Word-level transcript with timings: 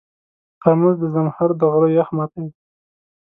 ترموز 0.61 0.95
د 1.01 1.05
زمهر 1.15 1.49
د 1.59 1.61
غره 1.71 1.89
یخ 1.97 2.09
ماتوي. 2.17 2.51